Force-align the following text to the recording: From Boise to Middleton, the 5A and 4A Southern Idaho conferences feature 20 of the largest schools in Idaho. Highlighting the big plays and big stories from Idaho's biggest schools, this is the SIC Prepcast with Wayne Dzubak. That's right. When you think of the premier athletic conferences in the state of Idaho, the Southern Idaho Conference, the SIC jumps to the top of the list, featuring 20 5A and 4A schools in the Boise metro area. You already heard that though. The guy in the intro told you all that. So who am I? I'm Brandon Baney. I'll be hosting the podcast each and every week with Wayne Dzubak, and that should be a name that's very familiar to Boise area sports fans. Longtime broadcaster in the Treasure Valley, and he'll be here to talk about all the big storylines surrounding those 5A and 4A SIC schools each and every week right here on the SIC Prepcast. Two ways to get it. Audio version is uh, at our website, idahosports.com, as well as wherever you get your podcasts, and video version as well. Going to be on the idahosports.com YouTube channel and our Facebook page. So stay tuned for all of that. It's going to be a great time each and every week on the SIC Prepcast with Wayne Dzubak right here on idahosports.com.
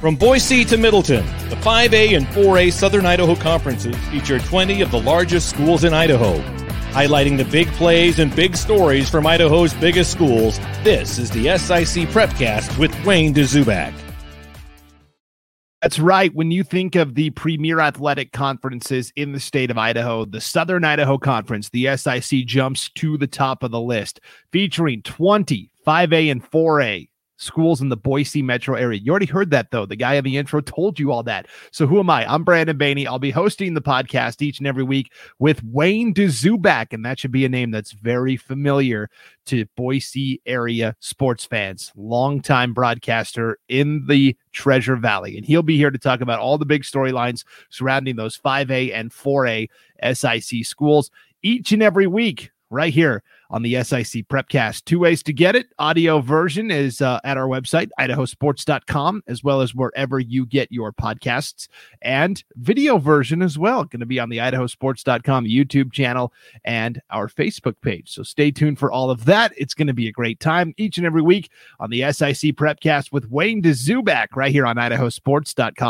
From 0.00 0.14
Boise 0.14 0.64
to 0.66 0.76
Middleton, 0.76 1.26
the 1.48 1.56
5A 1.56 2.16
and 2.16 2.24
4A 2.28 2.72
Southern 2.72 3.04
Idaho 3.04 3.34
conferences 3.34 3.96
feature 4.10 4.38
20 4.38 4.80
of 4.80 4.92
the 4.92 5.00
largest 5.00 5.50
schools 5.50 5.82
in 5.82 5.92
Idaho. 5.92 6.38
Highlighting 6.92 7.36
the 7.36 7.44
big 7.44 7.66
plays 7.72 8.20
and 8.20 8.34
big 8.36 8.54
stories 8.56 9.10
from 9.10 9.26
Idaho's 9.26 9.74
biggest 9.74 10.12
schools, 10.12 10.60
this 10.84 11.18
is 11.18 11.30
the 11.30 11.46
SIC 11.58 12.10
Prepcast 12.10 12.78
with 12.78 12.94
Wayne 13.04 13.34
Dzubak. 13.34 13.92
That's 15.82 15.98
right. 15.98 16.32
When 16.32 16.52
you 16.52 16.62
think 16.62 16.94
of 16.94 17.16
the 17.16 17.30
premier 17.30 17.80
athletic 17.80 18.30
conferences 18.30 19.12
in 19.16 19.32
the 19.32 19.40
state 19.40 19.72
of 19.72 19.78
Idaho, 19.78 20.24
the 20.24 20.40
Southern 20.40 20.84
Idaho 20.84 21.18
Conference, 21.18 21.70
the 21.70 21.96
SIC 21.96 22.46
jumps 22.46 22.88
to 22.98 23.18
the 23.18 23.26
top 23.26 23.64
of 23.64 23.72
the 23.72 23.80
list, 23.80 24.20
featuring 24.52 25.02
20 25.02 25.72
5A 25.84 26.30
and 26.30 26.48
4A 26.48 27.08
schools 27.38 27.80
in 27.80 27.88
the 27.88 27.96
Boise 27.96 28.42
metro 28.42 28.76
area. 28.76 29.00
You 29.00 29.10
already 29.10 29.26
heard 29.26 29.50
that 29.50 29.70
though. 29.70 29.86
The 29.86 29.96
guy 29.96 30.14
in 30.14 30.24
the 30.24 30.36
intro 30.36 30.60
told 30.60 30.98
you 30.98 31.10
all 31.10 31.22
that. 31.22 31.46
So 31.70 31.86
who 31.86 31.98
am 31.98 32.10
I? 32.10 32.30
I'm 32.30 32.44
Brandon 32.44 32.76
Baney. 32.76 33.06
I'll 33.06 33.18
be 33.18 33.30
hosting 33.30 33.74
the 33.74 33.80
podcast 33.80 34.42
each 34.42 34.58
and 34.58 34.66
every 34.66 34.82
week 34.82 35.12
with 35.38 35.62
Wayne 35.64 36.12
Dzubak, 36.12 36.92
and 36.92 37.04
that 37.04 37.18
should 37.18 37.32
be 37.32 37.44
a 37.44 37.48
name 37.48 37.70
that's 37.70 37.92
very 37.92 38.36
familiar 38.36 39.08
to 39.46 39.64
Boise 39.76 40.42
area 40.44 40.94
sports 41.00 41.44
fans. 41.44 41.92
Longtime 41.96 42.74
broadcaster 42.74 43.58
in 43.68 44.04
the 44.06 44.36
Treasure 44.52 44.96
Valley, 44.96 45.36
and 45.36 45.46
he'll 45.46 45.62
be 45.62 45.76
here 45.76 45.90
to 45.90 45.98
talk 45.98 46.20
about 46.20 46.40
all 46.40 46.58
the 46.58 46.66
big 46.66 46.82
storylines 46.82 47.44
surrounding 47.70 48.16
those 48.16 48.36
5A 48.36 48.92
and 48.92 49.10
4A 49.10 49.68
SIC 50.12 50.66
schools 50.66 51.10
each 51.42 51.72
and 51.72 51.82
every 51.82 52.06
week 52.06 52.50
right 52.70 52.92
here 52.92 53.22
on 53.50 53.62
the 53.62 53.82
SIC 53.82 54.28
Prepcast. 54.28 54.84
Two 54.84 54.98
ways 54.98 55.22
to 55.22 55.32
get 55.32 55.56
it. 55.56 55.68
Audio 55.78 56.20
version 56.20 56.70
is 56.70 57.00
uh, 57.00 57.18
at 57.24 57.36
our 57.36 57.46
website, 57.46 57.88
idahosports.com, 57.98 59.22
as 59.26 59.42
well 59.42 59.60
as 59.60 59.74
wherever 59.74 60.18
you 60.18 60.44
get 60.44 60.70
your 60.70 60.92
podcasts, 60.92 61.68
and 62.02 62.44
video 62.56 62.98
version 62.98 63.42
as 63.42 63.58
well. 63.58 63.84
Going 63.84 64.00
to 64.00 64.06
be 64.06 64.20
on 64.20 64.28
the 64.28 64.38
idahosports.com 64.38 65.46
YouTube 65.46 65.92
channel 65.92 66.32
and 66.64 67.00
our 67.10 67.28
Facebook 67.28 67.76
page. 67.80 68.12
So 68.12 68.22
stay 68.22 68.50
tuned 68.50 68.78
for 68.78 68.92
all 68.92 69.10
of 69.10 69.24
that. 69.24 69.52
It's 69.56 69.74
going 69.74 69.88
to 69.88 69.94
be 69.94 70.08
a 70.08 70.12
great 70.12 70.40
time 70.40 70.74
each 70.76 70.98
and 70.98 71.06
every 71.06 71.22
week 71.22 71.50
on 71.80 71.90
the 71.90 72.00
SIC 72.12 72.56
Prepcast 72.56 73.12
with 73.12 73.30
Wayne 73.30 73.62
Dzubak 73.62 74.28
right 74.36 74.52
here 74.52 74.66
on 74.66 74.76
idahosports.com. 74.76 75.88